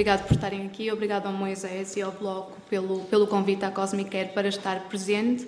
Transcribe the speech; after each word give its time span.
obrigado 0.00 0.26
por 0.26 0.32
estarem 0.32 0.64
aqui, 0.64 0.90
obrigado 0.90 1.26
ao 1.26 1.32
Moisés 1.32 1.94
e 1.94 2.00
ao 2.00 2.10
Bloco 2.10 2.58
pelo, 2.70 3.00
pelo 3.00 3.26
convite 3.26 3.66
à 3.66 3.70
Cosmic 3.70 4.08
Care 4.08 4.30
para 4.30 4.48
estar 4.48 4.88
presente. 4.88 5.46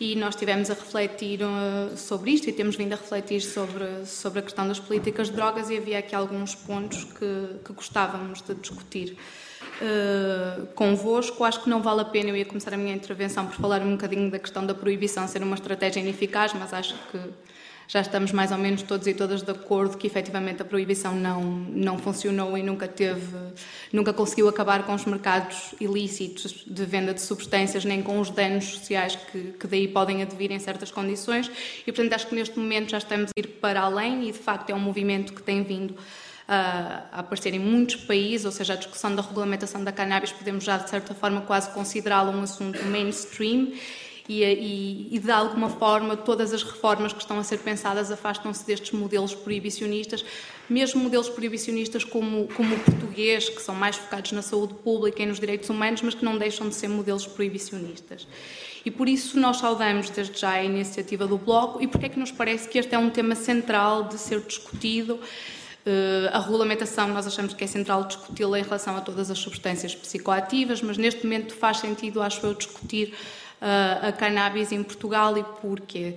E 0.00 0.16
nós 0.16 0.34
estivemos 0.34 0.68
a 0.70 0.74
refletir 0.74 1.38
uh, 1.40 1.96
sobre 1.96 2.32
isto 2.32 2.50
e 2.50 2.52
temos 2.52 2.74
vindo 2.74 2.94
a 2.94 2.96
refletir 2.96 3.40
sobre, 3.40 4.04
sobre 4.06 4.40
a 4.40 4.42
questão 4.42 4.66
das 4.66 4.80
políticas 4.80 5.28
de 5.28 5.34
drogas 5.34 5.70
e 5.70 5.76
havia 5.76 6.00
aqui 6.00 6.16
alguns 6.16 6.52
pontos 6.52 7.04
que, 7.04 7.60
que 7.64 7.72
gostávamos 7.72 8.42
de 8.42 8.54
discutir 8.54 9.16
uh, 9.80 10.66
convosco. 10.74 11.44
Acho 11.44 11.62
que 11.62 11.70
não 11.70 11.80
vale 11.80 12.00
a 12.00 12.06
pena, 12.06 12.30
eu 12.30 12.36
ia 12.36 12.46
começar 12.46 12.74
a 12.74 12.76
minha 12.76 12.96
intervenção 12.96 13.46
por 13.46 13.54
falar 13.54 13.82
um 13.82 13.92
bocadinho 13.92 14.28
da 14.32 14.40
questão 14.40 14.66
da 14.66 14.74
proibição 14.74 15.28
ser 15.28 15.44
uma 15.44 15.54
estratégia 15.54 16.00
ineficaz, 16.00 16.52
mas 16.54 16.74
acho 16.74 16.94
que 17.12 17.18
já 17.90 18.00
estamos 18.00 18.30
mais 18.30 18.52
ou 18.52 18.58
menos 18.58 18.82
todos 18.82 19.04
e 19.08 19.12
todas 19.12 19.42
de 19.42 19.50
acordo 19.50 19.98
que 19.98 20.06
efetivamente 20.06 20.62
a 20.62 20.64
proibição 20.64 21.12
não, 21.12 21.42
não 21.42 21.98
funcionou 21.98 22.56
e 22.56 22.62
nunca 22.62 22.86
teve, 22.86 23.36
nunca 23.92 24.12
conseguiu 24.12 24.48
acabar 24.48 24.84
com 24.84 24.94
os 24.94 25.04
mercados 25.04 25.74
ilícitos 25.80 26.64
de 26.64 26.84
venda 26.84 27.12
de 27.12 27.20
substâncias, 27.20 27.84
nem 27.84 28.00
com 28.00 28.20
os 28.20 28.30
danos 28.30 28.64
sociais 28.64 29.16
que, 29.16 29.54
que 29.58 29.66
daí 29.66 29.88
podem 29.88 30.22
advir 30.22 30.52
em 30.52 30.58
certas 30.60 30.92
condições. 30.92 31.50
E, 31.84 31.90
portanto, 31.90 32.12
acho 32.12 32.28
que 32.28 32.34
neste 32.36 32.56
momento 32.56 32.90
já 32.90 32.98
estamos 32.98 33.32
a 33.36 33.40
ir 33.40 33.48
para 33.60 33.80
além 33.80 34.28
e, 34.28 34.30
de 34.30 34.38
facto, 34.38 34.70
é 34.70 34.74
um 34.74 34.78
movimento 34.80 35.32
que 35.32 35.42
tem 35.42 35.64
vindo 35.64 35.96
a 36.46 37.08
aparecer 37.12 37.54
em 37.54 37.58
muitos 37.58 37.96
países, 37.96 38.46
ou 38.46 38.52
seja, 38.52 38.74
a 38.74 38.76
discussão 38.76 39.16
da 39.16 39.22
regulamentação 39.22 39.82
da 39.82 39.90
cannabis 39.90 40.30
podemos 40.30 40.62
já, 40.62 40.76
de 40.76 40.88
certa 40.88 41.12
forma, 41.12 41.40
quase 41.40 41.70
considerá-la 41.70 42.30
um 42.30 42.42
assunto 42.42 42.84
mainstream 42.84 43.72
e, 44.28 44.42
e, 44.44 45.08
e, 45.16 45.18
de 45.18 45.30
alguma 45.30 45.68
forma 45.68 46.16
todas 46.16 46.52
as 46.52 46.62
reformas 46.62 47.12
que 47.12 47.20
estão 47.20 47.38
a 47.38 47.42
ser 47.42 47.58
pensadas 47.58 48.10
afastam-se 48.10 48.66
destes 48.66 48.92
modelos 48.92 49.34
proibicionistas, 49.34 50.24
mesmo 50.68 51.02
modelos 51.02 51.28
proibicionistas 51.28 52.04
como, 52.04 52.48
como 52.56 52.74
o 52.74 52.78
português, 52.80 53.48
que 53.48 53.60
são 53.60 53.74
mais 53.74 53.96
focados 53.96 54.32
na 54.32 54.42
saúde 54.42 54.74
pública 54.74 55.22
e 55.22 55.26
nos 55.26 55.40
direitos 55.40 55.68
humanos, 55.68 56.02
mas 56.02 56.14
que 56.14 56.24
não 56.24 56.38
deixam 56.38 56.68
de 56.68 56.74
ser 56.74 56.88
modelos 56.88 57.26
proibicionistas. 57.26 58.26
E 58.84 58.90
por 58.90 59.08
isso 59.08 59.38
nós 59.38 59.58
saudamos 59.58 60.08
desde 60.10 60.38
já 60.38 60.52
a 60.52 60.64
iniciativa 60.64 61.26
do 61.26 61.36
Bloco 61.36 61.82
e 61.82 61.86
porque 61.86 62.06
é 62.06 62.08
que 62.08 62.18
nos 62.18 62.30
parece 62.30 62.68
que 62.68 62.78
este 62.78 62.94
é 62.94 62.98
um 62.98 63.10
tema 63.10 63.34
central 63.34 64.04
de 64.04 64.18
ser 64.18 64.40
discutido. 64.40 65.14
Uh, 65.14 66.28
a 66.32 66.40
regulamentação, 66.40 67.08
nós 67.08 67.26
achamos 67.26 67.54
que 67.54 67.64
é 67.64 67.66
central 67.66 68.04
discuti-la 68.04 68.58
em 68.58 68.62
relação 68.62 68.96
a 68.96 69.00
todas 69.00 69.30
as 69.30 69.38
substâncias 69.38 69.94
psicoativas, 69.94 70.82
mas 70.82 70.98
neste 70.98 71.24
momento 71.24 71.54
faz 71.54 71.78
sentido, 71.78 72.20
acho 72.22 72.44
eu, 72.44 72.54
discutir 72.54 73.14
a 73.60 74.12
cannabis 74.12 74.72
em 74.72 74.82
Portugal 74.82 75.36
e 75.36 75.44
porquê. 75.60 76.16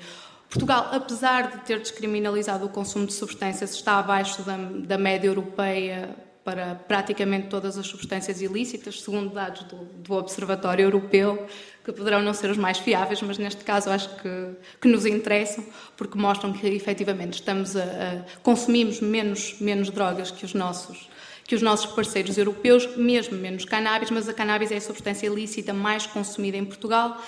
Portugal, 0.49 0.89
apesar 0.91 1.49
de 1.49 1.57
ter 1.65 1.79
descriminalizado 1.79 2.65
o 2.65 2.69
consumo 2.69 3.07
de 3.07 3.13
substâncias, 3.13 3.73
está 3.73 3.97
abaixo 3.97 4.43
da, 4.43 4.55
da 4.55 4.97
média 4.97 5.27
europeia 5.27 6.15
para 6.43 6.75
praticamente 6.75 7.47
todas 7.47 7.77
as 7.77 7.87
substâncias 7.87 8.41
ilícitas, 8.41 9.01
segundo 9.01 9.33
dados 9.33 9.63
do, 9.63 9.77
do, 9.77 10.13
Observatório 10.13 10.83
Europeu, 10.83 11.47
que 11.83 11.91
poderão 11.91 12.21
não 12.21 12.33
ser 12.33 12.51
os 12.51 12.57
mais 12.57 12.77
fiáveis, 12.77 13.21
mas 13.21 13.37
neste 13.37 13.63
caso 13.63 13.89
acho 13.89 14.09
que, 14.17 14.49
que 14.81 14.87
nos 14.87 15.05
interessam, 15.05 15.65
porque 15.95 16.17
mostram 16.17 16.51
que 16.51 16.67
efetivamente 16.67 17.35
estamos 17.35 17.75
a, 17.75 17.81
a 17.81 18.41
consumimos 18.43 18.99
menos, 18.99 19.55
menos 19.59 19.89
drogas 19.89 20.31
que 20.31 20.45
os 20.45 20.53
nossos 20.53 21.09
que 21.45 21.55
os 21.55 21.61
nossos 21.61 21.87
parceiros 21.93 22.37
europeus, 22.37 22.95
mesmo 22.95 23.37
menos 23.37 23.65
cannabis, 23.65 24.09
mas 24.09 24.27
a 24.29 24.33
cannabis 24.33 24.71
é 24.71 24.77
a 24.77 24.81
substância 24.81 25.27
ilícita 25.27 25.73
mais 25.73 26.05
consumida 26.05 26.57
em 26.57 26.65
Portugal 26.65 27.21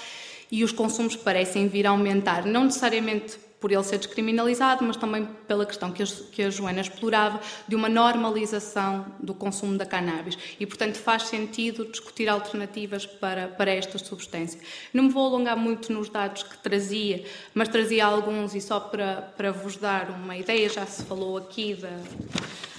e 0.51 0.63
os 0.63 0.71
consumos 0.71 1.15
parecem 1.15 1.67
vir 1.67 1.87
a 1.87 1.89
aumentar, 1.89 2.45
não 2.45 2.65
necessariamente 2.65 3.45
por 3.59 3.71
ele 3.71 3.83
ser 3.83 3.97
descriminalizado, 3.97 4.83
mas 4.83 4.95
também 4.95 5.27
pela 5.47 5.65
questão 5.65 5.91
que 5.91 6.43
a, 6.43 6.49
Joana 6.51 6.81
explorava 6.81 7.39
de 7.67 7.75
uma 7.75 7.89
normalização 7.89 9.07
do 9.19 9.33
consumo 9.33 9.75
da 9.75 9.87
cannabis. 9.87 10.37
E, 10.59 10.67
portanto, 10.67 10.97
faz 10.97 11.23
sentido 11.23 11.85
discutir 11.85 12.29
alternativas 12.29 13.07
para, 13.07 13.47
para 13.47 13.71
esta 13.71 13.97
substância. 13.97 14.59
Não 14.93 15.05
me 15.05 15.09
vou 15.09 15.25
alongar 15.25 15.57
muito 15.57 15.91
nos 15.91 16.09
dados 16.09 16.43
que 16.43 16.57
trazia, 16.59 17.25
mas 17.55 17.67
trazia 17.67 18.05
alguns 18.05 18.53
e 18.53 18.61
só 18.61 18.79
para, 18.79 19.33
para 19.35 19.51
vos 19.51 19.77
dar 19.77 20.11
uma 20.11 20.37
ideia, 20.37 20.69
já 20.69 20.85
se 20.85 21.03
falou 21.03 21.35
aqui 21.35 21.73
da 21.73 21.97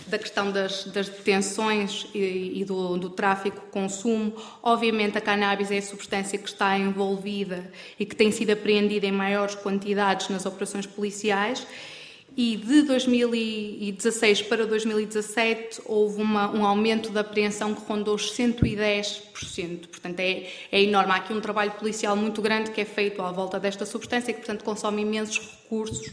da 0.06 0.18
questão 0.18 0.50
das, 0.50 0.84
das 0.84 1.08
detenções 1.08 2.06
e, 2.14 2.60
e 2.60 2.64
do, 2.64 2.96
do, 2.96 3.10
tráfico, 3.10 3.60
consumo. 3.70 4.34
Obviamente, 4.62 5.18
a 5.18 5.20
cannabis 5.20 5.70
é 5.70 5.78
a 5.78 5.82
substância 5.82 6.38
que 6.38 6.48
está 6.48 6.78
envolvida 6.78 7.70
e 7.98 8.06
que 8.06 8.14
tem 8.14 8.30
sido 8.30 8.50
apreendida 8.50 9.06
em 9.06 9.12
maiores 9.12 9.54
quantidades 9.54 10.28
nas 10.28 10.46
operações 10.46 10.86
policiais. 10.86 11.66
E 12.36 12.56
de 12.56 12.82
2016 12.82 14.42
para 14.42 14.66
2017 14.66 15.80
houve 15.86 16.20
uma, 16.20 16.50
um 16.54 16.66
aumento 16.66 17.10
da 17.10 17.22
apreensão 17.22 17.74
que 17.74 17.80
rondou 17.80 18.14
os 18.14 18.30
110%. 18.32 19.86
Portanto, 19.88 20.20
é, 20.20 20.46
é 20.70 20.82
enorme. 20.82 21.12
Há 21.12 21.16
aqui 21.16 21.32
um 21.32 21.40
trabalho 21.40 21.72
policial 21.72 22.14
muito 22.14 22.42
grande 22.42 22.70
que 22.72 22.80
é 22.80 22.84
feito 22.84 23.22
à 23.22 23.32
volta 23.32 23.58
desta 23.58 23.86
substância, 23.86 24.34
que, 24.34 24.40
portanto, 24.40 24.64
consome 24.64 25.00
imensos 25.00 25.38
recursos 25.38 26.12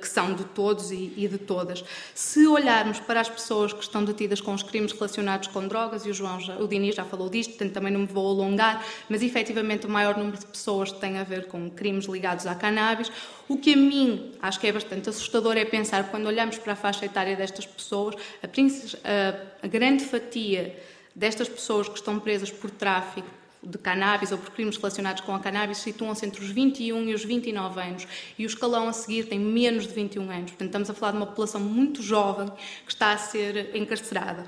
que 0.00 0.08
são 0.08 0.34
de 0.34 0.44
todos 0.44 0.92
e, 0.92 1.28
de 1.28 1.38
todas. 1.38 1.84
Se 2.14 2.46
olharmos 2.46 3.00
para 3.00 3.20
as 3.20 3.28
pessoas 3.28 3.72
que 3.72 3.82
estão 3.82 4.04
detidas 4.04 4.40
com 4.40 4.54
os 4.54 4.62
crimes 4.62 4.92
relacionados 4.92 5.48
com 5.48 5.66
drogas, 5.66 6.06
e 6.06 6.10
o 6.10 6.14
João, 6.14 6.38
já, 6.40 6.56
o 6.56 6.68
Diniz 6.68 6.94
já 6.94 7.04
falou 7.04 7.28
disto, 7.28 7.50
portanto 7.50 7.72
também 7.72 7.92
não 7.92 8.00
me 8.00 8.06
vou 8.06 8.28
alongar, 8.28 8.84
mas 9.08 9.22
efetivamente 9.22 9.86
o 9.86 9.90
maior 9.90 10.16
número 10.16 10.38
de 10.38 10.46
pessoas 10.46 10.92
tem 10.92 11.18
a 11.18 11.24
ver 11.24 11.46
com 11.46 11.68
crimes 11.70 12.04
ligados 12.04 12.46
à 12.46 12.54
cannabis. 12.54 13.10
O 13.48 13.58
que 13.58 13.74
a 13.74 13.76
mim 13.76 14.32
acho 14.40 14.60
que 14.60 14.66
é 14.66 14.72
bastante 14.72 15.08
assustador 15.08 15.56
é 15.56 15.64
pensar, 15.64 16.10
quando 16.10 16.26
olhamos 16.26 16.56
para 16.58 16.74
a 16.74 16.76
faixa 16.76 17.04
etária 17.04 17.34
destas 17.34 17.66
pessoas, 17.66 18.14
a, 18.42 19.64
a 19.64 19.66
grande 19.66 20.04
fatia 20.04 20.78
destas 21.14 21.48
pessoas 21.48 21.88
que 21.88 21.96
estão 21.96 22.18
presas 22.20 22.50
por 22.50 22.70
tráfico 22.70 23.28
de 23.64 23.78
cannabis 23.78 24.30
ou 24.32 24.38
por 24.38 24.50
crimes 24.50 24.76
relacionados 24.76 25.22
com 25.22 25.34
a 25.34 25.40
cannabis 25.40 25.78
situam-se 25.78 26.24
entre 26.26 26.42
os 26.42 26.50
21 26.50 27.08
e 27.08 27.14
os 27.14 27.24
29 27.24 27.80
anos 27.80 28.06
e 28.38 28.44
o 28.44 28.46
escalão 28.46 28.88
a 28.88 28.92
seguir 28.92 29.24
tem 29.24 29.38
menos 29.38 29.86
de 29.86 29.94
21 29.94 30.30
anos. 30.30 30.50
Portanto, 30.50 30.66
estamos 30.66 30.90
a 30.90 30.94
falar 30.94 31.12
de 31.12 31.18
uma 31.18 31.26
população 31.26 31.60
muito 31.60 32.02
jovem 32.02 32.48
que 32.84 32.92
está 32.92 33.12
a 33.12 33.18
ser 33.18 33.74
encarcerada. 33.74 34.44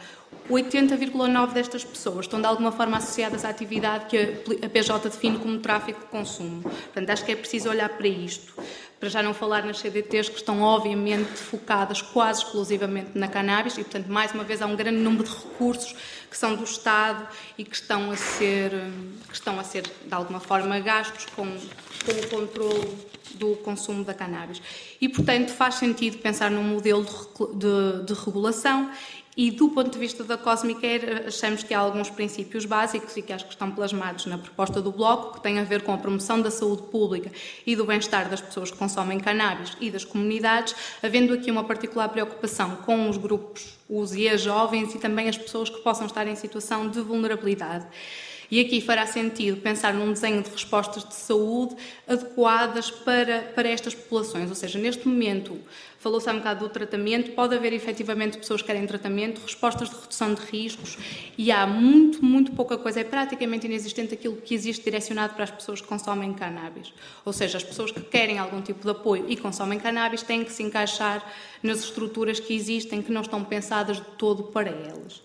80,9% 0.50 1.52
destas 1.52 1.84
pessoas 1.84 2.26
estão 2.26 2.40
de 2.40 2.46
alguma 2.46 2.70
forma 2.70 2.98
associadas 2.98 3.44
à 3.44 3.48
atividade 3.48 4.06
que 4.06 4.18
a 4.64 4.68
PJ 4.68 5.08
define 5.08 5.38
como 5.38 5.58
tráfico 5.58 6.00
de 6.00 6.06
consumo. 6.06 6.62
Portanto, 6.62 7.10
acho 7.10 7.24
que 7.24 7.32
é 7.32 7.36
preciso 7.36 7.68
olhar 7.68 7.88
para 7.88 8.06
isto 8.06 8.54
para 8.98 9.08
já 9.08 9.22
não 9.22 9.34
falar 9.34 9.64
nas 9.64 9.78
CDTs 9.78 10.30
que 10.30 10.36
estão 10.36 10.62
obviamente 10.62 11.36
focadas 11.36 12.00
quase 12.00 12.42
exclusivamente 12.42 13.10
na 13.14 13.28
cannabis 13.28 13.74
e, 13.76 13.82
portanto, 13.82 14.06
mais 14.06 14.32
uma 14.32 14.42
vez 14.42 14.62
há 14.62 14.66
um 14.66 14.74
grande 14.74 14.98
número 14.98 15.24
de 15.24 15.30
recursos 15.30 15.94
que 16.30 16.36
são 16.36 16.56
do 16.56 16.64
Estado 16.64 17.28
e 17.58 17.64
que 17.64 17.74
estão 17.74 18.10
a 18.10 18.16
ser, 18.16 18.70
que 19.28 19.34
estão 19.34 19.60
a 19.60 19.64
ser 19.64 19.82
de 19.82 20.14
alguma 20.14 20.40
forma 20.40 20.78
gastos 20.80 21.26
com, 21.36 21.46
com 21.46 22.12
o 22.12 22.28
controle 22.28 22.98
do 23.34 23.56
consumo 23.56 24.02
da 24.02 24.14
cannabis. 24.14 24.62
E, 25.00 25.08
portanto, 25.08 25.50
faz 25.50 25.74
sentido 25.74 26.18
pensar 26.18 26.50
num 26.50 26.62
modelo 26.62 27.04
de, 27.04 27.58
de, 27.58 28.06
de 28.06 28.14
regulação 28.24 28.90
e 29.36 29.50
do 29.50 29.68
ponto 29.68 29.90
de 29.90 29.98
vista 29.98 30.24
da 30.24 30.38
Cosmic 30.38 30.80
achamos 31.26 31.62
que 31.62 31.74
há 31.74 31.78
alguns 31.78 32.08
princípios 32.08 32.64
básicos 32.64 33.16
e 33.16 33.22
que 33.22 33.32
acho 33.32 33.44
que 33.44 33.50
estão 33.50 33.70
plasmados 33.70 34.24
na 34.24 34.38
proposta 34.38 34.80
do 34.80 34.90
Bloco, 34.90 35.34
que 35.34 35.42
têm 35.42 35.58
a 35.58 35.64
ver 35.64 35.82
com 35.82 35.92
a 35.92 35.98
promoção 35.98 36.40
da 36.40 36.50
saúde 36.50 36.84
pública 36.84 37.30
e 37.66 37.76
do 37.76 37.84
bem-estar 37.84 38.30
das 38.30 38.40
pessoas 38.40 38.70
que 38.70 38.78
consomem 38.78 39.20
cannabis 39.20 39.76
e 39.78 39.90
das 39.90 40.04
comunidades, 40.04 40.74
havendo 41.02 41.34
aqui 41.34 41.50
uma 41.50 41.64
particular 41.64 42.08
preocupação 42.08 42.76
com 42.76 43.10
os 43.10 43.18
grupos, 43.18 43.76
os 43.90 44.14
e 44.14 44.26
as 44.26 44.40
jovens 44.40 44.94
e 44.94 44.98
também 44.98 45.28
as 45.28 45.36
pessoas 45.36 45.68
que 45.68 45.82
possam 45.82 46.06
estar 46.06 46.26
em 46.26 46.34
situação 46.34 46.88
de 46.88 47.00
vulnerabilidade. 47.02 47.86
E 48.50 48.60
aqui 48.60 48.80
fará 48.80 49.06
sentido 49.06 49.60
pensar 49.60 49.92
num 49.92 50.12
desenho 50.12 50.42
de 50.42 50.50
respostas 50.50 51.04
de 51.04 51.14
saúde 51.14 51.76
adequadas 52.06 52.90
para, 52.90 53.40
para 53.54 53.68
estas 53.68 53.94
populações. 53.94 54.48
Ou 54.48 54.54
seja, 54.54 54.78
neste 54.78 55.08
momento, 55.08 55.58
falou-se 55.98 56.28
há 56.28 56.32
um 56.32 56.38
bocado 56.38 56.60
do 56.60 56.68
tratamento, 56.68 57.32
pode 57.32 57.56
haver 57.56 57.72
efetivamente 57.72 58.38
pessoas 58.38 58.60
que 58.60 58.68
querem 58.68 58.86
tratamento, 58.86 59.40
respostas 59.40 59.90
de 59.90 59.96
redução 59.96 60.34
de 60.34 60.40
riscos, 60.42 60.96
e 61.36 61.50
há 61.50 61.66
muito, 61.66 62.24
muito 62.24 62.52
pouca 62.52 62.78
coisa, 62.78 63.00
é 63.00 63.04
praticamente 63.04 63.66
inexistente 63.66 64.14
aquilo 64.14 64.36
que 64.36 64.54
existe 64.54 64.84
direcionado 64.84 65.34
para 65.34 65.44
as 65.44 65.50
pessoas 65.50 65.80
que 65.80 65.86
consomem 65.88 66.32
cannabis. 66.32 66.92
Ou 67.24 67.32
seja, 67.32 67.58
as 67.58 67.64
pessoas 67.64 67.90
que 67.90 68.00
querem 68.00 68.38
algum 68.38 68.62
tipo 68.62 68.84
de 68.84 68.90
apoio 68.90 69.24
e 69.28 69.36
consomem 69.36 69.80
cannabis 69.80 70.22
têm 70.22 70.44
que 70.44 70.52
se 70.52 70.62
encaixar 70.62 71.24
nas 71.62 71.80
estruturas 71.80 72.38
que 72.38 72.54
existem, 72.54 73.02
que 73.02 73.10
não 73.10 73.22
estão 73.22 73.42
pensadas 73.42 73.96
de 73.96 74.04
todo 74.16 74.44
para 74.44 74.70
elas. 74.70 75.20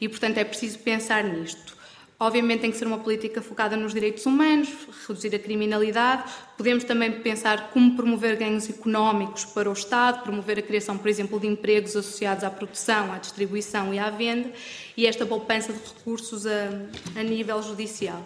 E, 0.00 0.08
portanto, 0.08 0.38
é 0.38 0.44
preciso 0.44 0.78
pensar 0.78 1.24
nisto. 1.24 1.79
Obviamente 2.22 2.60
tem 2.60 2.70
que 2.70 2.76
ser 2.76 2.86
uma 2.86 2.98
política 2.98 3.40
focada 3.40 3.78
nos 3.78 3.94
direitos 3.94 4.26
humanos, 4.26 4.68
reduzir 5.08 5.34
a 5.34 5.38
criminalidade. 5.38 6.30
Podemos 6.54 6.84
também 6.84 7.10
pensar 7.22 7.70
como 7.70 7.96
promover 7.96 8.36
ganhos 8.36 8.68
económicos 8.68 9.46
para 9.46 9.70
o 9.70 9.72
Estado, 9.72 10.22
promover 10.22 10.58
a 10.58 10.62
criação, 10.62 10.98
por 10.98 11.08
exemplo, 11.08 11.40
de 11.40 11.46
empregos 11.46 11.96
associados 11.96 12.44
à 12.44 12.50
produção, 12.50 13.10
à 13.10 13.16
distribuição 13.16 13.94
e 13.94 13.98
à 13.98 14.10
venda, 14.10 14.52
e 14.98 15.06
esta 15.06 15.24
poupança 15.24 15.72
de 15.72 15.78
recursos 15.78 16.46
a, 16.46 16.68
a 17.16 17.22
nível 17.22 17.62
judicial. 17.62 18.22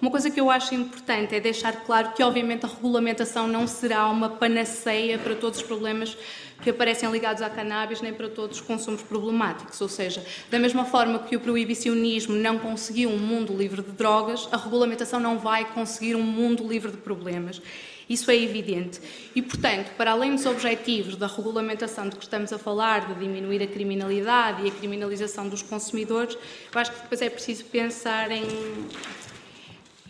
Uma 0.00 0.10
coisa 0.10 0.30
que 0.30 0.38
eu 0.38 0.50
acho 0.50 0.74
importante 0.74 1.34
é 1.34 1.40
deixar 1.40 1.72
claro 1.84 2.12
que, 2.12 2.22
obviamente, 2.22 2.66
a 2.66 2.68
regulamentação 2.68 3.48
não 3.48 3.66
será 3.66 4.06
uma 4.08 4.28
panaceia 4.28 5.18
para 5.18 5.34
todos 5.34 5.60
os 5.60 5.64
problemas 5.64 6.16
que 6.62 6.68
aparecem 6.68 7.10
ligados 7.10 7.42
à 7.42 7.48
cannabis, 7.48 8.02
nem 8.02 8.12
para 8.12 8.28
todos 8.28 8.60
os 8.60 8.66
consumos 8.66 9.02
problemáticos. 9.02 9.80
Ou 9.80 9.88
seja, 9.88 10.24
da 10.50 10.58
mesma 10.58 10.84
forma 10.84 11.20
que 11.20 11.34
o 11.34 11.40
proibicionismo 11.40 12.34
não 12.34 12.58
conseguiu 12.58 13.08
um 13.08 13.18
mundo 13.18 13.56
livre 13.56 13.82
de 13.82 13.92
drogas, 13.92 14.46
a 14.52 14.56
regulamentação 14.58 15.18
não 15.18 15.38
vai 15.38 15.64
conseguir 15.72 16.14
um 16.14 16.22
mundo 16.22 16.66
livre 16.66 16.90
de 16.90 16.98
problemas. 16.98 17.62
Isso 18.08 18.30
é 18.30 18.36
evidente. 18.36 19.00
E, 19.34 19.42
portanto, 19.42 19.90
para 19.96 20.12
além 20.12 20.34
dos 20.34 20.46
objetivos 20.46 21.16
da 21.16 21.26
regulamentação 21.26 22.08
de 22.08 22.16
que 22.16 22.22
estamos 22.22 22.52
a 22.52 22.58
falar, 22.58 23.08
de 23.08 23.14
diminuir 23.18 23.62
a 23.62 23.66
criminalidade 23.66 24.64
e 24.64 24.68
a 24.68 24.70
criminalização 24.70 25.48
dos 25.48 25.62
consumidores, 25.62 26.36
eu 26.72 26.80
acho 26.80 26.92
que 26.92 27.00
depois 27.00 27.20
é 27.20 27.28
preciso 27.28 27.64
pensar 27.64 28.30
em 28.30 28.44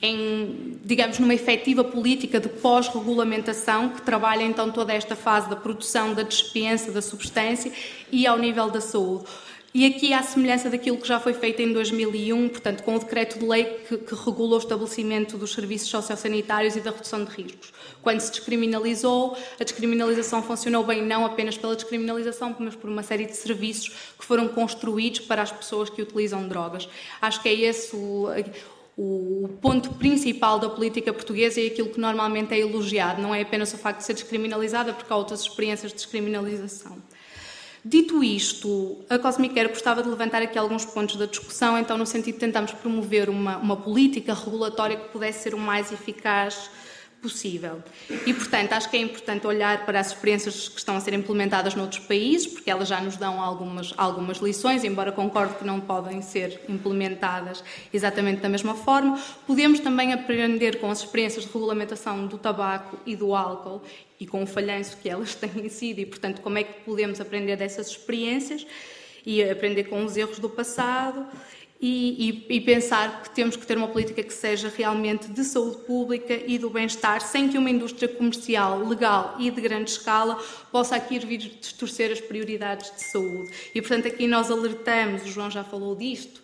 em, 0.03 0.79
digamos, 0.85 1.19
numa 1.19 1.35
efetiva 1.35 1.83
política 1.83 2.39
de 2.39 2.49
pós-regulamentação 2.49 3.91
que 3.91 4.03
trabalha 4.03 4.43
então 4.43 4.71
toda 4.71 4.93
esta 4.93 5.17
fase 5.17 5.49
da 5.49 5.57
produção, 5.57 6.15
da 6.15 6.23
dispensa 6.23 6.93
da 6.93 7.03
substância 7.03 7.73
e 8.13 8.27
ao 8.27 8.39
nível 8.39 8.71
da 8.71 8.81
saúde. 8.81 9.25
E 9.79 9.85
aqui 9.85 10.15
há 10.15 10.23
semelhança 10.23 10.71
daquilo 10.71 10.97
que 10.97 11.07
já 11.07 11.21
foi 11.21 11.35
feito 11.35 11.61
em 11.61 11.71
2001, 11.71 12.49
portanto, 12.49 12.83
com 12.83 12.97
o 12.97 12.99
decreto 12.99 13.39
de 13.39 13.45
lei 13.45 13.65
que, 13.87 13.99
que 13.99 14.15
regula 14.15 14.55
o 14.55 14.59
estabelecimento 14.59 15.37
dos 15.37 15.53
serviços 15.53 15.91
sociosanitários 15.91 16.77
e 16.77 16.81
da 16.81 16.91
redução 16.91 17.23
de 17.23 17.31
riscos. 17.31 17.75
Quando 18.01 18.21
se 18.21 18.31
descriminalizou, 18.31 19.37
a 19.61 19.65
descriminalização 19.65 20.43
funcionou 20.43 20.83
bem 20.83 21.03
não 21.03 21.27
apenas 21.27 21.59
pela 21.59 21.77
descriminalização, 21.77 22.57
mas 22.59 22.75
por 22.75 22.89
uma 22.89 23.03
série 23.03 23.27
de 23.27 23.37
serviços 23.37 23.91
que 24.19 24.25
foram 24.25 24.49
construídos 24.49 25.21
para 25.21 25.43
as 25.43 25.53
pessoas 25.53 25.91
que 25.91 26.01
utilizam 26.01 26.49
drogas. 26.49 26.89
Acho 27.21 27.43
que 27.43 27.49
é 27.51 27.55
esse 27.55 27.95
o, 27.95 28.29
o 28.97 29.49
ponto 29.61 29.91
principal 29.95 30.59
da 30.59 30.71
política 30.71 31.13
portuguesa 31.13 31.61
e 31.61 31.67
aquilo 31.67 31.91
que 31.91 32.01
normalmente 32.01 32.55
é 32.55 32.59
elogiado, 32.59 33.21
não 33.21 33.35
é 33.35 33.43
apenas 33.43 33.73
o 33.75 33.77
facto 33.77 33.99
de 33.99 34.05
ser 34.05 34.15
descriminalizada, 34.15 34.95
porque 34.95 35.13
há 35.13 35.17
outras 35.17 35.41
experiências 35.41 35.93
de 35.93 35.99
descriminalização. 35.99 36.97
Dito 37.85 38.25
isto, 38.25 39.05
a 39.09 39.19
Cosmicare 39.19 39.69
gostava 39.69 40.03
de 40.03 40.09
levantar 40.09 40.43
aqui 40.43 40.59
alguns 40.59 40.85
pontos 40.85 41.17
da 41.17 41.27
discussão, 41.27 41.79
então, 41.79 41.97
no 41.97 42.07
sentido 42.07 42.35
de 42.35 42.41
tentarmos 42.41 42.73
promover 42.73 43.29
uma, 43.29 43.59
uma 43.59 43.77
política 43.77 44.35
regulatória 44.35 44.97
que 44.97 45.09
pudesse 45.11 45.45
ser 45.45 45.55
o 45.55 45.59
mais 45.59 45.93
eficaz 45.93 46.71
possível. 47.21 47.83
E, 48.27 48.33
portanto, 48.33 48.73
acho 48.73 48.89
que 48.89 48.97
é 48.97 49.01
importante 49.01 49.47
olhar 49.47 49.85
para 49.85 50.01
as 50.01 50.09
experiências 50.09 50.69
que 50.69 50.79
estão 50.79 50.97
a 50.97 51.01
ser 51.01 51.15
implementadas 51.15 51.75
noutros 51.75 52.05
países, 52.07 52.47
porque 52.47 52.71
elas 52.71 52.89
já 52.89 53.01
nos 53.01 53.17
dão 53.17 53.41
algumas, 53.41 53.93
algumas 53.97 54.39
lições, 54.39 54.85
embora 54.85 55.11
concorde 55.11 55.55
que 55.55 55.65
não 55.65 55.81
podem 55.81 56.23
ser 56.23 56.61
implementadas 56.69 57.65
exatamente 57.93 58.41
da 58.41 58.49
mesma 58.49 58.75
forma. 58.75 59.21
Podemos 59.47 59.81
também 59.81 60.13
aprender 60.13 60.79
com 60.79 60.91
as 60.91 61.01
experiências 61.01 61.45
de 61.45 61.53
regulamentação 61.53 62.27
do 62.27 62.39
tabaco 62.39 62.99
e 63.05 63.17
do 63.17 63.35
álcool 63.35 63.83
e 64.19 64.27
com 64.27 64.43
o 64.43 64.47
falhanço 64.47 64.97
que 64.99 65.09
elas 65.09 65.35
têm 65.37 65.69
sido, 65.69 65.99
e, 65.99 66.07
portanto, 66.07 66.41
como 66.41 66.59
é 66.59 66.65
que 66.65 66.81
podemos 66.85 67.21
aprender 67.21 67.57
dessas 67.57 67.89
experiências 67.89 68.67
e 69.25 69.43
aprender 69.43 69.85
com 69.85 70.05
os 70.05 70.17
erros 70.17 70.39
do 70.39 70.49
passado 70.49 71.27
e, 71.81 72.47
e, 72.49 72.57
e, 72.57 72.61
pensar 72.63 73.23
que 73.23 73.31
temos 73.31 73.55
que 73.55 73.67
ter 73.67 73.77
uma 73.77 73.89
política 73.89 74.23
que 74.23 74.33
seja 74.33 74.73
realmente 74.75 75.29
de 75.29 75.45
saúde 75.45 75.79
pública 75.85 76.33
e 76.35 76.59
do 76.59 76.71
bem-estar, 76.71 77.21
sem 77.21 77.49
que 77.49 77.59
uma 77.59 77.69
indústria 77.69 78.09
comercial, 78.09 78.79
legal 78.87 79.37
e 79.39 79.51
de 79.51 79.61
grande 79.61 79.91
escala 79.91 80.39
possa 80.73 80.97
aqui 80.97 81.19
vir 81.19 81.59
distorcer 81.61 82.11
as 82.11 82.21
prioridades 82.21 82.91
de 82.95 83.03
saúde. 83.03 83.53
E, 83.75 83.83
portanto, 83.83 84.09
aqui 84.09 84.27
nós 84.27 84.51
alertamos, 84.51 85.23
o 85.23 85.27
João 85.27 85.51
já 85.51 85.63
falou 85.63 85.95
disto, 85.95 86.41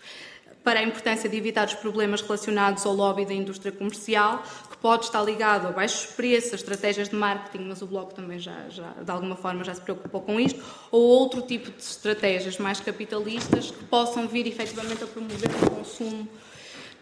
para 0.63 0.81
a 0.81 0.83
importância 0.83 1.29
de 1.29 1.37
evitar 1.37 1.67
os 1.67 1.75
problemas 1.75 2.21
relacionados 2.21 2.85
ao 2.87 2.95
lobby 2.95 3.25
da 3.25 3.35
indústria 3.35 3.73
comercial, 3.73 4.45
pode 4.83 5.05
estar 5.05 5.23
ligado 5.23 5.69
a 5.69 5.71
baixos 5.71 6.07
preços, 6.07 6.53
a 6.53 6.57
estratégias 6.57 7.09
de 7.09 7.15
marketing, 7.15 7.65
mas 7.69 7.81
o 7.81 7.87
Bloco 7.87 8.13
também 8.13 8.39
já, 8.39 8.69
já, 8.69 8.91
de 9.01 9.11
alguma 9.11 9.37
forma 9.37 9.63
já 9.63 9.73
se 9.73 9.81
preocupou 9.81 10.21
com 10.21 10.41
isto, 10.41 10.63
ou 10.91 11.01
outro 11.01 11.41
tipo 11.41 11.71
de 11.71 11.81
estratégias 11.81 12.59
mais 12.59 12.81
capitalistas 12.81 13.71
que 13.71 13.85
possam 13.85 14.27
vir 14.27 14.47
efetivamente 14.47 15.05
a 15.05 15.07
promover 15.07 15.49
o 15.49 15.71
consumo 15.71 16.29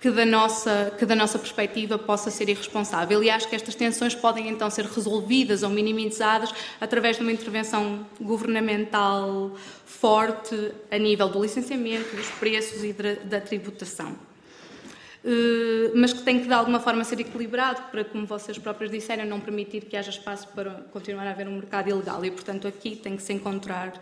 que 0.00 0.10
da, 0.10 0.24
nossa, 0.24 0.94
que 0.98 1.04
da 1.04 1.14
nossa 1.14 1.38
perspectiva 1.38 1.98
possa 1.98 2.30
ser 2.30 2.48
irresponsável. 2.48 3.22
E 3.22 3.28
acho 3.28 3.46
que 3.46 3.54
estas 3.54 3.74
tensões 3.74 4.14
podem 4.14 4.48
então 4.48 4.70
ser 4.70 4.86
resolvidas 4.86 5.62
ou 5.62 5.68
minimizadas 5.68 6.50
através 6.80 7.16
de 7.16 7.22
uma 7.22 7.30
intervenção 7.30 8.06
governamental 8.18 9.52
forte 9.84 10.72
a 10.90 10.96
nível 10.96 11.28
do 11.28 11.42
licenciamento, 11.42 12.16
dos 12.16 12.28
preços 12.30 12.82
e 12.82 12.94
da 13.24 13.40
tributação. 13.40 14.16
Mas 15.94 16.12
que 16.12 16.22
tem 16.22 16.40
que 16.40 16.46
de 16.46 16.52
alguma 16.52 16.80
forma 16.80 17.04
ser 17.04 17.20
equilibrado 17.20 17.82
para, 17.90 18.04
como 18.04 18.26
vocês 18.26 18.58
próprios 18.58 18.90
disseram, 18.90 19.24
não 19.24 19.40
permitir 19.40 19.84
que 19.84 19.96
haja 19.96 20.10
espaço 20.10 20.48
para 20.48 20.70
continuar 20.92 21.26
a 21.26 21.30
haver 21.30 21.48
um 21.48 21.54
mercado 21.56 21.88
ilegal. 21.88 22.24
E, 22.24 22.30
portanto, 22.30 22.66
aqui 22.66 22.96
tem 22.96 23.16
que 23.16 23.22
se 23.22 23.32
encontrar 23.32 23.92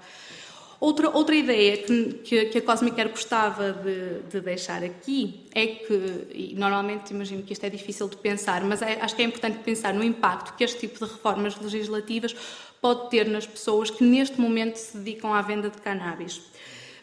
Outra, 0.81 1.11
outra 1.11 1.35
ideia 1.35 1.77
que, 1.79 2.47
que, 2.47 2.59
a 2.59 2.63
Cosmicare 2.63 3.09
gostava 3.09 3.73
de, 3.73 4.21
de, 4.31 4.41
deixar 4.41 4.85
aqui 4.85 5.45
é 5.53 5.67
que, 5.67 6.55
normalmente 6.57 7.11
imagino 7.11 7.43
que 7.43 7.53
isto 7.53 7.65
é 7.65 7.71
difícil 7.71 8.09
de 8.09 8.17
pensar, 8.17 8.63
mas 8.63 8.81
é, 8.81 8.97
acho 9.01 9.17
que 9.17 9.23
é 9.23 9.25
importante 9.25 9.59
pensar 9.59 9.93
no 9.93 10.05
impacto 10.05 10.57
que 10.57 10.63
este 10.63 10.79
tipo 10.79 11.05
de 11.05 11.13
reformas 11.13 11.57
legislativas 11.57 12.37
pode 12.81 13.11
ter 13.11 13.27
nas 13.27 13.45
pessoas 13.45 13.91
que 13.91 14.05
neste 14.05 14.41
momento 14.41 14.77
se 14.77 14.97
dedicam 14.97 15.35
à 15.35 15.43
venda 15.43 15.69
de 15.69 15.79
cannabis. 15.79 16.41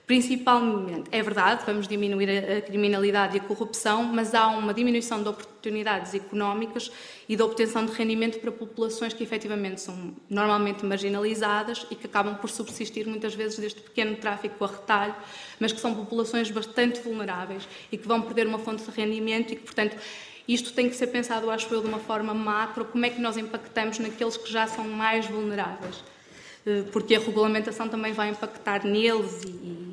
Principalmente, 0.06 1.10
é 1.12 1.24
verdade, 1.24 1.63
vamos 1.66 1.88
diminuir 1.88 2.30
a 2.30 2.62
criminalidade 2.62 3.38
e 3.38 3.40
a 3.40 3.44
corrupção, 3.44 4.04
mas 4.04 4.36
há 4.36 4.48
uma 4.50 4.72
diminuição 4.72 5.24
de 5.24 5.30
oportunidades 5.30 6.13
económicas 6.13 6.92
e 7.28 7.36
da 7.36 7.44
obtenção 7.44 7.84
de 7.84 7.92
rendimento 7.92 8.40
para 8.40 8.52
populações 8.52 9.13
que 9.13 9.24
efetivamente 9.24 9.81
são 9.81 10.13
normalmente 10.30 10.86
marginalizadas 10.86 11.88
e 11.90 11.96
que 11.96 12.06
acabam 12.06 12.36
por 12.36 12.52
subsistir 12.52 13.07
muitas 13.07 13.34
vezes 13.34 13.57
deste 13.57 13.81
pequeno 13.81 14.16
tráfico 14.18 14.63
a 14.63 14.68
retalho, 14.68 15.16
mas 15.60 15.74
que 15.74 15.81
são 15.81 15.96
populações 15.96 16.51
bastante 16.51 17.01
vulneráveis 17.01 17.68
e 17.92 17.98
que 17.98 18.08
vão 18.08 18.22
perder 18.22 18.46
uma 18.46 18.60
fonte 18.60 18.84
de 18.84 18.92
rendimento 18.92 19.54
e 19.54 19.56
que, 19.56 19.63
portanto, 19.63 19.98
isto 20.48 20.72
tem 20.72 20.88
que 20.88 20.96
ser 20.96 21.08
pensado, 21.08 21.50
acho 21.50 21.74
eu, 21.74 21.81
de 21.81 21.88
uma 21.88 21.98
forma 21.98 22.31
macro, 22.31 22.86
como 22.86 23.04
é 23.08 23.10
que 23.10 23.19
nós 23.19 23.38
impactamos 23.38 23.98
naqueles 23.98 24.38
que 24.38 24.51
já 24.51 24.68
são 24.68 24.88
mais 24.88 25.25
vulneráveis. 25.25 26.04
Eh, 26.66 26.84
porque 26.92 27.16
a 27.16 27.19
regulamentação 27.19 27.88
também 27.88 28.12
vai 28.12 28.30
impactar 28.30 28.84
neles 28.86 29.44
e, 29.44 29.85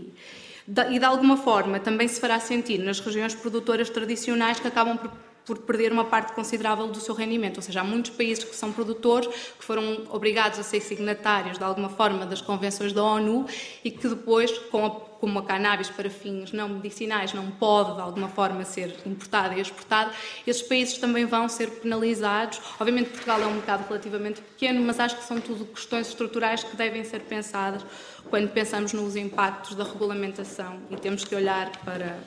e 0.91 0.99
de 0.99 1.05
alguma 1.05 1.37
forma 1.37 1.79
também 1.79 2.09
se 2.09 2.21
fará 2.21 2.39
sentir 2.41 2.79
nas 2.79 3.01
regiões 3.01 3.35
produtoras 3.35 3.91
tradicionais 3.91 4.59
que 4.59 4.69
acabam 4.69 4.97
por 4.97 5.11
por 5.45 5.59
perder 5.59 5.93
uma 5.93 6.05
parte 6.05 6.33
considerável 6.33 6.87
do 6.87 7.01
seu 7.01 7.15
rendimento. 7.15 7.57
Ou 7.57 7.63
seja, 7.63 7.81
há 7.81 7.85
muitos 7.85 8.13
países 8.13 8.45
que 8.45 8.55
são 8.55 8.73
produtores, 8.73 9.29
que 9.59 9.65
foram 9.65 10.05
obrigados 10.11 10.59
a 10.59 10.63
ser 10.63 10.81
signatários 10.81 11.59
de 11.59 11.65
alguma 11.65 11.89
forma 11.89 12.25
das 12.25 12.41
convenções 12.41 12.93
da 12.93 13.03
ONU 13.03 13.47
e 13.85 13.91
que 13.91 14.09
depois, 14.09 14.57
com 14.71 14.87
a, 14.87 14.91
como 15.23 15.39
a 15.39 15.45
cannabis 15.45 15.89
para 15.89 16.11
fins 16.11 16.51
não 16.51 16.69
medicinais 16.69 17.33
não 17.33 17.49
pode 17.49 17.95
de 17.95 18.01
alguma 18.01 18.29
forma 18.29 18.65
ser 18.65 18.97
importada 19.07 19.55
e 19.55 19.61
exportada, 19.61 20.11
esses 20.45 20.63
países 20.63 20.99
também 20.99 21.27
vão 21.27 21.49
ser 21.49 21.71
penalizados. 21.71 22.61
Obviamente 22.81 23.11
Portugal 23.11 23.41
é 23.41 23.47
um 23.47 23.53
mercado 23.53 23.87
relativamente 23.87 24.41
pequeno, 24.41 24.85
mas 24.85 24.99
acho 24.99 25.17
que 25.17 25.23
são 25.23 25.41
tudo 25.41 25.65
questões 25.65 26.09
estruturais 26.09 26.65
que 26.65 26.77
devem 26.77 27.05
ser 27.05 27.21
pensadas 27.21 27.87
quando 28.29 28.51
pensamos 28.51 28.93
nos 28.93 29.15
impactos 29.15 29.77
da 29.77 29.85
regulamentação 29.85 30.81
e 30.91 30.97
temos 30.97 31.23
que 31.23 31.37
olhar 31.37 31.71
para 31.85 32.19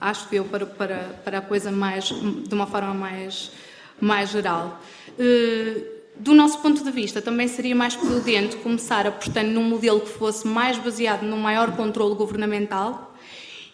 acho 0.00 0.32
eu, 0.32 0.44
para, 0.44 0.64
para, 0.64 0.98
para 1.24 1.38
a 1.38 1.42
coisa 1.42 1.72
mais, 1.72 2.04
de 2.04 2.54
uma 2.54 2.68
forma 2.68 2.94
mais, 2.94 3.50
mais 4.00 4.30
geral. 4.30 4.80
Eh, 5.18 5.99
do 6.20 6.34
nosso 6.34 6.58
ponto 6.58 6.84
de 6.84 6.90
vista, 6.90 7.22
também 7.22 7.48
seria 7.48 7.74
mais 7.74 7.96
prudente 7.96 8.56
começar 8.56 9.06
apostando 9.06 9.50
num 9.50 9.64
modelo 9.64 10.00
que 10.00 10.10
fosse 10.10 10.46
mais 10.46 10.76
baseado 10.76 11.22
num 11.22 11.38
maior 11.38 11.74
controle 11.74 12.14
governamental 12.14 13.14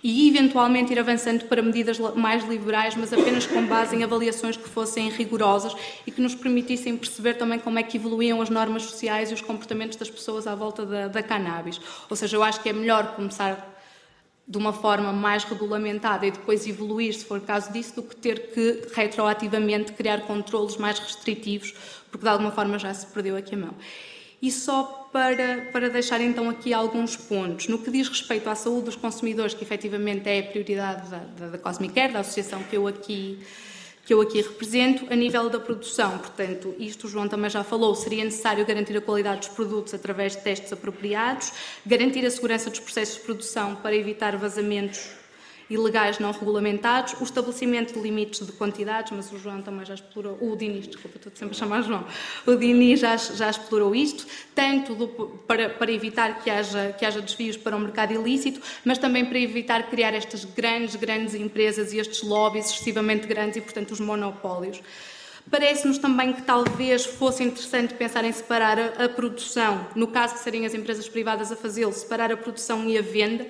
e, 0.00 0.28
eventualmente, 0.28 0.92
ir 0.92 0.98
avançando 1.00 1.46
para 1.46 1.60
medidas 1.60 1.98
mais 2.14 2.44
liberais, 2.48 2.94
mas 2.94 3.12
apenas 3.12 3.46
com 3.46 3.66
base 3.66 3.96
em 3.96 4.04
avaliações 4.04 4.56
que 4.56 4.68
fossem 4.68 5.08
rigorosas 5.10 5.74
e 6.06 6.12
que 6.12 6.20
nos 6.20 6.36
permitissem 6.36 6.96
perceber 6.96 7.34
também 7.34 7.58
como 7.58 7.80
é 7.80 7.82
que 7.82 7.96
evoluíam 7.96 8.40
as 8.40 8.48
normas 8.48 8.84
sociais 8.84 9.32
e 9.32 9.34
os 9.34 9.40
comportamentos 9.40 9.96
das 9.96 10.08
pessoas 10.08 10.46
à 10.46 10.54
volta 10.54 10.86
da, 10.86 11.08
da 11.08 11.22
cannabis. 11.24 11.80
Ou 12.08 12.14
seja, 12.14 12.36
eu 12.36 12.44
acho 12.44 12.62
que 12.62 12.68
é 12.68 12.72
melhor 12.72 13.16
começar 13.16 13.76
de 14.48 14.56
uma 14.56 14.72
forma 14.72 15.12
mais 15.12 15.42
regulamentada 15.42 16.24
e 16.24 16.30
depois 16.30 16.68
evoluir, 16.68 17.12
se 17.12 17.24
for 17.24 17.40
caso 17.40 17.72
disso, 17.72 17.96
do 17.96 18.02
que 18.04 18.14
ter 18.14 18.52
que 18.52 18.82
retroativamente 18.94 19.92
criar 19.92 20.20
controlos 20.20 20.76
mais 20.76 21.00
restritivos, 21.00 21.74
porque 22.16 22.24
de 22.24 22.30
alguma 22.30 22.50
forma 22.50 22.78
já 22.78 22.92
se 22.94 23.06
perdeu 23.06 23.36
aqui 23.36 23.54
a 23.54 23.58
mão. 23.58 23.74
E 24.40 24.50
só 24.50 25.08
para, 25.12 25.68
para 25.72 25.88
deixar 25.88 26.20
então 26.20 26.48
aqui 26.48 26.72
alguns 26.72 27.16
pontos. 27.16 27.68
No 27.68 27.78
que 27.78 27.90
diz 27.90 28.08
respeito 28.08 28.48
à 28.48 28.54
saúde 28.54 28.86
dos 28.86 28.96
consumidores, 28.96 29.54
que 29.54 29.64
efetivamente 29.64 30.28
é 30.28 30.40
a 30.40 30.42
prioridade 30.42 31.08
da, 31.08 31.18
da, 31.18 31.48
da 31.48 31.58
Cosmicare, 31.58 32.12
da 32.12 32.20
associação 32.20 32.62
que 32.62 32.76
eu 32.76 32.86
aqui 32.86 33.38
que 34.04 34.14
eu 34.14 34.20
aqui 34.20 34.40
represento, 34.40 35.12
a 35.12 35.16
nível 35.16 35.50
da 35.50 35.58
produção. 35.58 36.16
Portanto, 36.18 36.76
isto 36.78 37.08
o 37.08 37.10
João 37.10 37.26
também 37.26 37.50
já 37.50 37.64
falou, 37.64 37.92
seria 37.96 38.22
necessário 38.22 38.64
garantir 38.64 38.96
a 38.96 39.00
qualidade 39.00 39.40
dos 39.40 39.48
produtos 39.48 39.92
através 39.94 40.36
de 40.36 40.42
testes 40.42 40.72
apropriados, 40.72 41.52
garantir 41.84 42.24
a 42.24 42.30
segurança 42.30 42.70
dos 42.70 42.78
processos 42.78 43.16
de 43.16 43.22
produção 43.22 43.74
para 43.74 43.96
evitar 43.96 44.36
vazamentos 44.36 45.10
ilegais 45.68 46.18
não 46.18 46.30
regulamentados, 46.30 47.14
o 47.20 47.24
estabelecimento 47.24 47.94
de 47.94 48.00
limites 48.00 48.46
de 48.46 48.52
quantidades, 48.52 49.12
mas 49.12 49.32
o 49.32 49.38
João 49.38 49.62
também 49.62 49.84
já 49.84 49.94
explorou, 49.94 50.38
o 50.40 50.56
Diniz, 50.56 50.86
desculpa, 50.86 51.16
estou 51.16 51.32
sempre 51.34 51.54
a 51.54 51.58
chamar 51.58 51.82
João, 51.82 52.04
o 52.46 52.54
Diniz 52.54 53.00
já, 53.00 53.16
já 53.16 53.50
explorou 53.50 53.94
isto, 53.94 54.26
tanto 54.54 54.94
do, 54.94 55.08
para, 55.46 55.70
para 55.70 55.90
evitar 55.90 56.42
que 56.42 56.50
haja, 56.50 56.94
que 56.98 57.04
haja 57.04 57.20
desvios 57.20 57.56
para 57.56 57.76
o 57.76 57.80
mercado 57.80 58.12
ilícito, 58.12 58.60
mas 58.84 58.98
também 58.98 59.24
para 59.24 59.38
evitar 59.38 59.90
criar 59.90 60.14
estas 60.14 60.44
grandes, 60.44 60.96
grandes 60.96 61.34
empresas 61.34 61.92
e 61.92 61.98
estes 61.98 62.22
lobbies 62.22 62.70
excessivamente 62.70 63.26
grandes 63.26 63.56
e, 63.56 63.60
portanto, 63.60 63.90
os 63.90 64.00
monopólios. 64.00 64.80
Parece-nos 65.48 65.98
também 65.98 66.32
que 66.32 66.42
talvez 66.42 67.04
fosse 67.04 67.44
interessante 67.44 67.94
pensar 67.94 68.24
em 68.24 68.32
separar 68.32 68.78
a, 68.78 69.04
a 69.04 69.08
produção, 69.08 69.86
no 69.94 70.08
caso 70.08 70.34
de 70.34 70.40
serem 70.40 70.66
as 70.66 70.74
empresas 70.74 71.08
privadas 71.08 71.52
a 71.52 71.56
fazê-lo, 71.56 71.92
separar 71.92 72.32
a 72.32 72.36
produção 72.36 72.88
e 72.88 72.98
a 72.98 73.02
venda, 73.02 73.46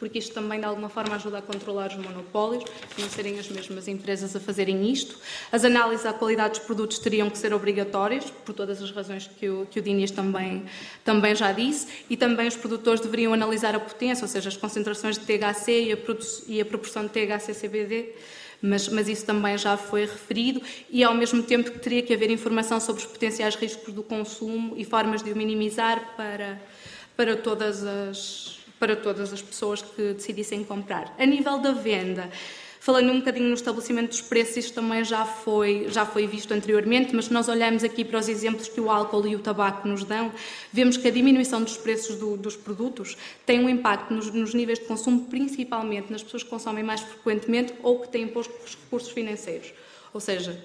porque 0.00 0.18
isto 0.18 0.32
também 0.32 0.58
de 0.58 0.64
alguma 0.64 0.88
forma 0.88 1.14
ajuda 1.14 1.38
a 1.38 1.42
controlar 1.42 1.90
os 1.90 1.96
monopólios, 1.96 2.64
não 2.98 3.08
serem 3.10 3.38
as 3.38 3.48
mesmas 3.50 3.86
empresas 3.86 4.34
a 4.34 4.40
fazerem 4.40 4.90
isto. 4.90 5.18
As 5.52 5.62
análises 5.62 6.06
à 6.06 6.12
qualidade 6.14 6.58
dos 6.58 6.60
produtos 6.60 6.98
teriam 6.98 7.28
que 7.28 7.36
ser 7.36 7.52
obrigatórias, 7.52 8.24
por 8.30 8.54
todas 8.54 8.82
as 8.82 8.90
razões 8.90 9.28
que 9.38 9.48
o, 9.50 9.66
que 9.70 9.78
o 9.78 9.82
Diniz 9.82 10.10
também, 10.10 10.64
também 11.04 11.34
já 11.34 11.52
disse, 11.52 11.86
e 12.08 12.16
também 12.16 12.48
os 12.48 12.56
produtores 12.56 13.02
deveriam 13.02 13.34
analisar 13.34 13.76
a 13.76 13.80
potência, 13.80 14.24
ou 14.24 14.28
seja, 14.28 14.48
as 14.48 14.56
concentrações 14.56 15.18
de 15.18 15.26
THC 15.26 15.84
e 15.84 15.92
a, 15.92 15.98
e 16.48 16.60
a 16.62 16.64
proporção 16.64 17.02
de 17.02 17.10
THC-CBD, 17.10 18.14
mas, 18.62 18.88
mas, 18.88 19.08
isso 19.08 19.24
também 19.24 19.56
já 19.56 19.76
foi 19.76 20.02
referido, 20.02 20.62
e 20.88 21.04
ao 21.04 21.14
mesmo 21.14 21.42
tempo 21.42 21.70
que 21.70 21.78
teria 21.78 22.02
que 22.02 22.12
haver 22.12 22.30
informação 22.30 22.80
sobre 22.80 23.02
os 23.02 23.08
potenciais 23.08 23.54
riscos 23.54 23.92
do 23.92 24.02
consumo 24.02 24.74
e 24.76 24.84
formas 24.84 25.22
de 25.22 25.32
o 25.32 25.36
minimizar 25.36 26.14
para, 26.16 26.60
para 27.16 27.36
todas 27.36 27.84
as 27.84 28.59
para 28.80 28.96
todas 28.96 29.30
as 29.30 29.42
pessoas 29.42 29.82
que 29.82 30.14
decidissem 30.14 30.64
comprar. 30.64 31.14
A 31.18 31.26
nível 31.26 31.58
da 31.58 31.70
venda, 31.70 32.30
falando 32.80 33.12
um 33.12 33.18
bocadinho 33.18 33.48
no 33.48 33.54
estabelecimento 33.54 34.08
dos 34.08 34.22
preços, 34.22 34.56
isto 34.56 34.74
também 34.74 35.04
já 35.04 35.26
foi, 35.26 35.86
já 35.90 36.06
foi 36.06 36.26
visto 36.26 36.52
anteriormente, 36.52 37.14
mas 37.14 37.26
se 37.26 37.32
nós 37.32 37.46
olharmos 37.46 37.84
aqui 37.84 38.02
para 38.02 38.18
os 38.18 38.26
exemplos 38.26 38.68
que 38.68 38.80
o 38.80 38.90
álcool 38.90 39.26
e 39.26 39.36
o 39.36 39.38
tabaco 39.38 39.86
nos 39.86 40.02
dão, 40.02 40.32
vemos 40.72 40.96
que 40.96 41.06
a 41.06 41.10
diminuição 41.10 41.62
dos 41.62 41.76
preços 41.76 42.16
do, 42.16 42.38
dos 42.38 42.56
produtos 42.56 43.18
tem 43.44 43.60
um 43.60 43.68
impacto 43.68 44.14
nos, 44.14 44.32
nos, 44.32 44.54
níveis 44.54 44.78
de 44.78 44.86
consumo, 44.86 45.26
principalmente 45.26 46.10
nas 46.10 46.22
pessoas 46.22 46.42
que 46.42 46.48
consomem 46.48 46.82
mais 46.82 47.02
frequentemente 47.02 47.74
ou 47.82 48.00
que 48.00 48.08
têm 48.08 48.26
poucos 48.26 48.74
recursos 48.82 49.10
financeiros. 49.10 49.74
Ou 50.14 50.20
seja, 50.20 50.58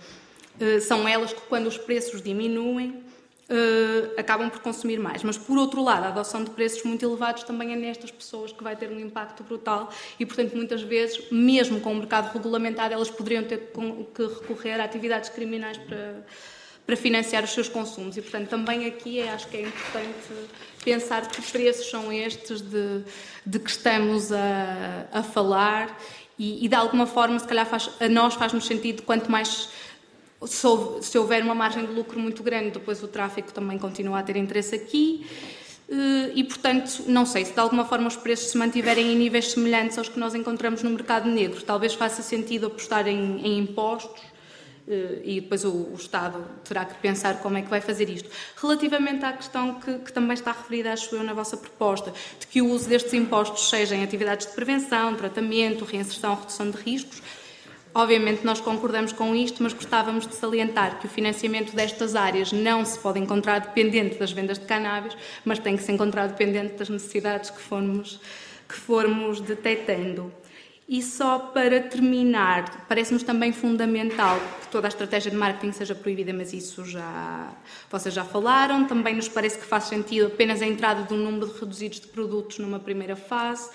eh, 0.57 0.79
são 0.79 1.05
elas 1.05 1.34
que, 1.34 1.41
quando 1.41 1.67
os 1.67 1.77
preços 1.77 2.22
diminuem, 2.22 3.03
Uh, 3.47 4.19
acabam 4.19 4.49
por 4.49 4.59
consumir 4.59 4.99
mais. 4.99 5.21
Mas, 5.21 5.37
por 5.37 5.55
outro 5.55 5.83
lado, 5.83 6.05
a 6.05 6.07
adoção 6.07 6.43
de 6.43 6.49
preços 6.49 6.83
muito 6.83 7.05
elevados 7.05 7.43
também 7.43 7.73
é 7.73 7.75
nestas 7.75 8.09
pessoas 8.09 8.51
que 8.51 8.63
vai 8.63 8.75
ter 8.75 8.89
um 8.89 8.99
impacto 8.99 9.43
brutal 9.43 9.91
e, 10.19 10.25
portanto, 10.25 10.55
muitas 10.55 10.81
vezes, 10.81 11.29
mesmo 11.29 11.79
com 11.79 11.91
o 11.91 11.95
mercado 11.95 12.33
regulamentado, 12.33 12.91
elas 12.91 13.11
poderiam 13.11 13.43
ter 13.43 13.71
que 14.15 14.23
recorrer 14.23 14.81
a 14.81 14.83
atividades 14.83 15.29
criminais 15.29 15.77
para, 15.77 16.25
para 16.87 16.97
financiar 16.97 17.43
os 17.43 17.51
seus 17.51 17.69
consumos. 17.69 18.17
E, 18.17 18.21
portanto, 18.23 18.49
também 18.49 18.87
aqui 18.87 19.19
é, 19.19 19.29
acho 19.29 19.47
que 19.47 19.57
é 19.57 19.61
importante 19.61 20.49
pensar 20.83 21.27
que 21.27 21.39
preços 21.51 21.87
são 21.87 22.11
estes 22.11 22.61
de, 22.61 23.03
de 23.45 23.59
que 23.59 23.69
estamos 23.69 24.31
a, 24.31 25.07
a 25.11 25.21
falar 25.21 25.95
e, 26.37 26.65
e, 26.65 26.67
de 26.67 26.75
alguma 26.75 27.07
forma, 27.07 27.39
se 27.39 27.47
calhar, 27.47 27.65
faz, 27.65 27.89
a 27.99 28.09
nós 28.09 28.33
faz-nos 28.33 28.65
sentido 28.65 29.03
quanto 29.03 29.31
mais 29.31 29.69
se 30.47 31.17
houver 31.17 31.43
uma 31.43 31.55
margem 31.55 31.85
de 31.85 31.91
lucro 31.91 32.19
muito 32.19 32.43
grande, 32.43 32.71
depois 32.71 33.01
o 33.03 33.07
tráfico 33.07 33.51
também 33.51 33.77
continua 33.77 34.19
a 34.19 34.23
ter 34.23 34.35
interesse 34.35 34.75
aqui. 34.75 35.25
Eh, 35.89 36.31
e, 36.35 36.43
portanto, 36.43 37.03
não 37.07 37.25
sei 37.25 37.45
se 37.45 37.53
de 37.53 37.59
alguma 37.59 37.85
forma 37.85 38.07
os 38.07 38.15
preços 38.15 38.51
se 38.51 38.57
mantiverem 38.57 39.13
em 39.13 39.15
níveis 39.15 39.51
semelhantes 39.51 39.97
aos 39.97 40.09
que 40.09 40.19
nós 40.19 40.33
encontramos 40.33 40.81
no 40.83 40.89
mercado 40.89 41.29
negro. 41.29 41.61
Talvez 41.61 41.93
faça 41.93 42.21
sentido 42.21 42.67
apostar 42.67 43.07
em, 43.07 43.45
em 43.45 43.59
impostos 43.59 44.21
eh, 44.87 45.21
e 45.23 45.41
depois 45.41 45.63
o, 45.63 45.69
o, 45.69 45.95
Estado 45.95 46.43
terá 46.63 46.85
que 46.85 46.95
pensar 46.95 47.39
como 47.41 47.57
é 47.57 47.61
que 47.61 47.69
vai 47.69 47.81
fazer 47.81 48.09
isto. 48.09 48.29
Relativamente 48.55 49.25
à 49.25 49.33
questão 49.33 49.75
que, 49.75 49.99
que, 49.99 50.13
também 50.13 50.33
está 50.33 50.51
referida, 50.51 50.93
acho 50.93 51.15
eu, 51.15 51.23
na 51.23 51.33
vossa 51.33 51.57
proposta, 51.57 52.13
de 52.39 52.47
que 52.47 52.61
o 52.61 52.69
uso 52.69 52.89
destes 52.89 53.13
impostos 53.13 53.69
seja 53.69 53.95
em 53.95 54.03
atividades 54.03 54.47
de 54.47 54.53
prevenção, 54.53 55.15
tratamento, 55.15 55.85
reinserção, 55.85 56.35
redução 56.35 56.69
de 56.69 56.77
riscos, 56.77 57.21
Obviamente 57.97 58.43
nós 58.45 58.59
concordamos 58.59 59.13
com 59.13 59.33
isto, 59.33 59.63
mas 59.63 59.71
gostávamos 59.71 60.27
de 60.27 60.35
salientar 60.35 60.99
que 60.99 61.05
o 61.05 61.09
financiamento 61.09 61.73
destas 61.73 62.13
áreas 62.13 62.51
não 62.51 62.83
se 62.83 62.99
pode 62.99 63.19
encontrar 63.21 63.59
dependente 63.59 64.17
das 64.17 64.33
vendas 64.33 64.59
de 64.59 64.65
cannabis, 64.65 65.15
mas 65.45 65.59
tem 65.59 65.77
que 65.77 65.83
se 65.83 65.93
encontrar 65.93 66.27
dependente 66.27 66.73
das 66.73 66.89
necessidades 66.89 67.51
que 67.51 67.61
formos, 67.61 68.19
que 68.67 68.75
formos 68.75 69.39
detectando. 69.39 70.29
E 70.89 71.01
só 71.01 71.39
para 71.39 71.79
terminar, 71.79 72.85
parece-nos 72.89 73.23
também 73.23 73.53
fundamental 73.53 74.41
que 74.59 74.67
toda 74.67 74.87
a 74.87 74.89
estratégia 74.89 75.31
de 75.31 75.37
marketing 75.37 75.71
seja 75.71 75.95
proibida, 75.95 76.33
mas 76.33 76.51
isso 76.51 76.83
já 76.83 77.53
vocês 77.89 78.13
já 78.13 78.25
falaram. 78.25 78.83
Também 78.83 79.15
nos 79.15 79.29
parece 79.29 79.57
que 79.57 79.65
faz 79.65 79.85
sentido 79.85 80.27
apenas 80.27 80.61
a 80.61 80.65
entrada 80.65 81.03
de 81.03 81.13
um 81.13 81.17
número 81.17 81.49
reduzido 81.57 81.95
de 81.95 82.07
produtos 82.07 82.59
numa 82.59 82.77
primeira 82.77 83.15
fase 83.15 83.69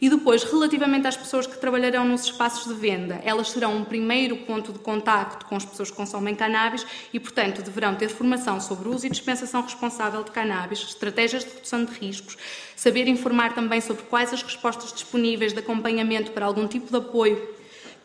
e 0.00 0.08
depois, 0.08 0.42
relativamente 0.42 1.06
às 1.06 1.16
pessoas 1.16 1.46
que 1.46 1.58
trabalharão 1.58 2.04
nos 2.06 2.24
espaços 2.24 2.66
de 2.66 2.80
venda, 2.80 3.20
elas 3.22 3.50
serão 3.50 3.76
um 3.76 3.84
primeiro 3.84 4.36
ponto 4.38 4.72
de 4.72 4.78
contacto 4.78 5.44
com 5.44 5.56
as 5.56 5.64
pessoas 5.64 5.90
que 5.90 5.96
consomem 5.96 6.34
cannabis 6.34 6.86
e, 7.12 7.20
portanto, 7.20 7.62
deverão 7.62 7.94
ter 7.94 8.08
formação 8.08 8.60
sobre 8.60 8.88
uso 8.88 9.06
e 9.06 9.10
dispensação 9.10 9.60
responsável 9.60 10.24
de 10.24 10.30
cannabis, 10.30 10.80
estratégias 10.80 11.44
de 11.44 11.50
redução 11.50 11.84
de 11.84 11.92
riscos, 11.92 12.38
saber 12.74 13.08
informar 13.08 13.54
também 13.54 13.80
sobre 13.80 14.04
quais 14.04 14.32
as 14.32 14.42
respostas 14.42 14.92
disponíveis 14.92 15.52
de 15.52 15.58
acompanhamento 15.58 16.30
para 16.30 16.46
algum 16.46 16.66
tipo 16.66 16.90
de 16.90 16.96
apoio 16.96 17.59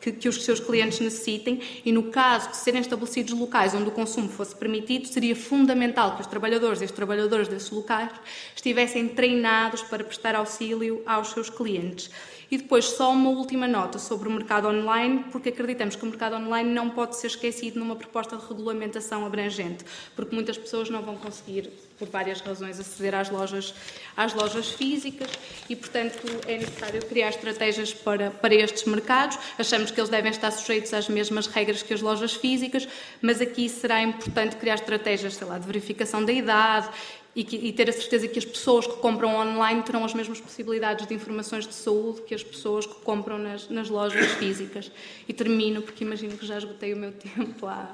que, 0.05 0.11
que, 0.11 0.29
os 0.29 0.43
seus 0.43 0.59
clientes 0.59 0.99
necessitem 0.99 1.59
e, 1.83 1.91
no 1.91 2.03
caso 2.03 2.51
de 2.51 2.57
serem 2.57 2.79
estabelecidos 2.79 3.33
locais 3.33 3.73
onde 3.73 3.89
o 3.89 3.91
consumo 3.91 4.29
fosse 4.29 4.55
permitido, 4.55 5.07
seria 5.07 5.35
fundamental 5.35 6.15
que 6.15 6.21
os 6.21 6.27
trabalhadores 6.27 6.81
e 6.81 6.85
as 6.85 6.91
trabalhadoras 6.91 7.47
desses 7.47 7.71
locais 7.71 8.11
estivessem 8.55 9.07
treinados 9.07 9.81
para 9.81 10.03
prestar 10.03 10.35
auxílio 10.35 11.01
aos 11.07 11.29
seus 11.29 11.49
clientes. 11.49 12.11
E 12.51 12.57
depois, 12.57 12.85
só 12.85 13.11
uma 13.11 13.31
última 13.31 13.67
nota 13.67 13.97
sobre 13.97 14.29
o 14.29 14.31
mercado 14.31 14.67
online, 14.67 15.25
porque 15.31 15.49
acreditamos 15.49 15.95
que 15.95 16.03
o 16.03 16.07
mercado 16.07 16.35
online 16.35 16.71
não 16.71 16.91
pode 16.91 17.17
ser 17.17 17.27
esquecido 17.27 17.79
numa 17.79 17.95
proposta 17.95 18.37
de 18.37 18.47
regulamentação 18.47 19.25
abrangente, 19.25 19.83
porque 20.15 20.35
muitas 20.35 20.55
pessoas 20.55 20.87
não 20.87 21.01
vão 21.01 21.17
conseguir, 21.17 21.71
por 21.97 22.09
várias 22.09 22.41
razões, 22.41 22.79
aceder 22.79 23.15
às 23.15 23.29
lojas, 23.29 23.73
às 24.15 24.33
lojas 24.33 24.71
físicas 24.71 25.29
e, 25.69 25.75
portanto, 25.75 26.17
é 26.47 26.57
necessário 26.57 27.05
criar 27.05 27.29
estratégias 27.29 27.93
para, 27.93 28.31
para 28.31 28.53
estes 28.53 28.83
mercados. 28.85 29.37
Achamos 29.57 29.91
que 29.91 29.99
eles 29.99 30.09
devem 30.09 30.31
estar 30.31 30.51
sujeitos 30.51 30.93
às 30.93 31.07
mesmas 31.07 31.47
regras 31.47 31.81
que 31.81 31.93
as 31.93 32.01
lojas 32.01 32.33
físicas, 32.33 32.87
mas 33.21 33.41
aqui 33.41 33.69
será 33.69 34.01
importante 34.01 34.55
criar 34.57 34.75
estratégias, 34.75 35.35
sei 35.35 35.47
lá, 35.47 35.57
de 35.57 35.65
verificação 35.65 36.23
da 36.23 36.31
idade 36.31 36.89
e, 37.35 37.43
que, 37.43 37.55
e, 37.57 37.73
ter 37.73 37.89
a 37.89 37.93
certeza 37.93 38.27
que 38.27 38.39
as 38.39 38.45
pessoas 38.45 38.87
que 38.87 38.93
compram 38.93 39.35
online 39.35 39.83
terão 39.83 40.05
as 40.05 40.13
mesmas 40.13 40.39
possibilidades 40.39 41.05
de 41.05 41.13
informações 41.13 41.67
de 41.67 41.73
saúde 41.73 42.21
que 42.21 42.33
as 42.33 42.43
pessoas 42.43 42.85
que 42.85 42.95
compram 42.95 43.37
nas, 43.37 43.69
nas 43.69 43.89
lojas 43.89 44.31
físicas. 44.39 44.89
E 45.27 45.33
termino, 45.33 45.81
porque 45.81 46.03
imagino 46.03 46.37
que 46.37 46.45
já 46.45 46.57
esgotei 46.57 46.93
o 46.93 46.97
meu 46.97 47.11
tempo 47.11 47.67
há, 47.67 47.91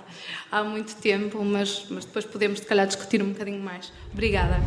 há 0.52 0.64
muito 0.64 0.96
tempo, 0.98 1.44
mas, 1.44 1.86
mas 1.90 2.06
depois 2.06 2.26
podemos, 2.26 2.60
se 2.60 2.66
calhar, 2.66 2.86
discutir 2.86 3.22
um 3.22 3.30
bocadinho 3.30 3.60
mais. 3.60 3.92
Obrigada. 4.14 4.60